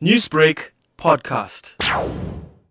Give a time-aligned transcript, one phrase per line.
[0.00, 1.74] Newsbreak podcast.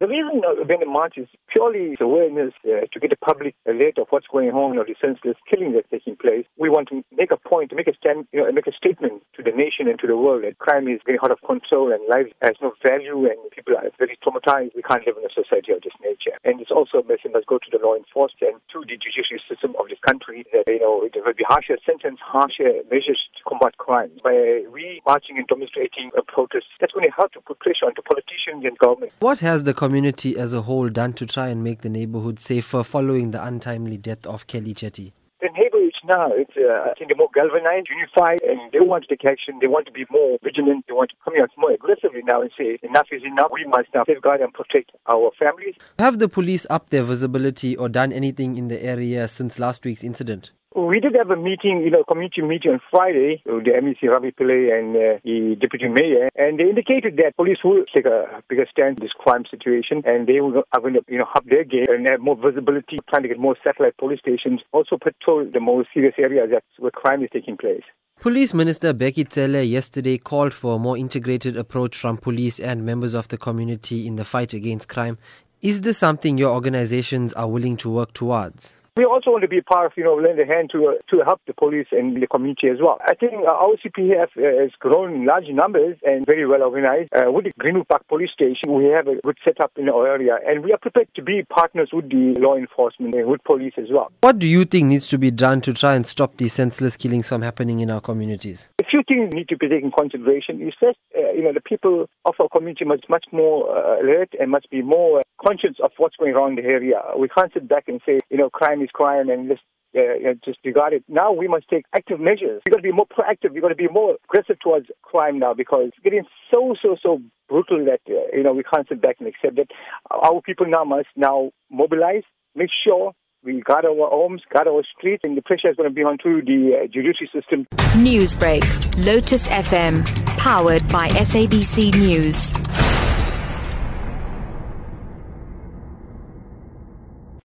[0.05, 3.97] The reason of being a march is purely awareness uh, to get the public alert
[3.97, 6.45] of what's going on or the senseless killing that's taking place.
[6.61, 9.25] We want to make a point, to make a stand, you know, make a statement
[9.33, 12.05] to the nation and to the world that crime is getting out of control and
[12.05, 14.77] life has no value and people are very traumatized.
[14.77, 16.37] We can't live in a society of this nature.
[16.45, 19.41] And it's also a message must go to the law enforcement and to the judiciary
[19.49, 23.41] system of this country that, you know, there will be harsher sentence, harsher measures to
[23.49, 24.13] combat crime.
[24.21, 27.97] By we marching and demonstrating a protest, that's going to help to put pressure on
[27.97, 29.17] the politicians and government.
[29.17, 32.83] What has the community as a whole done to try and make the neighborhood safer
[32.83, 35.13] following the untimely death of Kelly Chetty?
[35.39, 35.75] The neighborhood
[36.07, 39.57] now, it's, uh, I think they're more galvanized, unified, and they want to take action.
[39.59, 40.85] They want to be more vigilant.
[40.87, 43.51] They want to come out more aggressively now and say, enough is enough.
[43.51, 45.75] We must now safeguard and protect our families.
[45.99, 50.03] Have the police upped their visibility or done anything in the area since last week's
[50.03, 50.51] incident?
[50.75, 54.31] We did have a meeting, you know, community meeting on Friday with the MEC Ravi
[54.31, 58.65] Pillay and uh, the deputy mayor, and they indicated that police will take a bigger
[58.69, 61.63] stand in this crime situation, and they will, are going to, you know, up their
[61.63, 65.61] game and have more visibility, trying to get more satellite police stations, also patrol the
[65.61, 67.83] more serious areas that's where crime is taking place.
[68.19, 73.13] Police Minister Bheki Cele yesterday called for a more integrated approach from police and members
[73.13, 75.17] of the community in the fight against crime.
[75.61, 78.73] Is this something your organizations are willing to work towards?
[78.97, 81.21] We also want to be part of, you know, lend a hand to uh, to
[81.25, 82.97] help the police and the community as well.
[83.05, 87.09] I think uh, our CPF uh, has grown in large numbers and very well organized.
[87.13, 90.37] Uh, with the Greenwood Park Police Station, we have a good setup in our area,
[90.47, 93.87] and we are prepared to be partners with the law enforcement and with police as
[93.91, 94.13] well.
[94.21, 97.27] What do you think needs to be done to try and stop these senseless killings
[97.27, 98.69] from happening in our communities?
[98.95, 100.65] Few things need to be taken into consideration.
[100.65, 104.29] Is first, uh, you know, the people of our community must much more uh, alert
[104.39, 107.01] and must be more conscious of what's going on in the area.
[107.19, 109.63] We can't sit back and say, you know, crime is crime and just
[109.97, 111.03] uh, just disregard it.
[111.09, 112.61] Now we must take active measures.
[112.65, 113.51] We've got to be more proactive.
[113.51, 117.19] We've got to be more aggressive towards crime now because it's getting so, so, so
[117.49, 119.71] brutal that, uh, you know, we can't sit back and accept it.
[120.09, 122.23] Our people now must now mobilize,
[122.55, 123.11] make sure
[123.45, 126.43] we guard our homes, guard our streets, and the pressure is going to be onto
[126.43, 127.67] the uh, judiciary system.
[127.93, 128.63] Newsbreak,
[129.05, 130.03] Lotus FM,
[130.37, 132.74] powered by SABC News.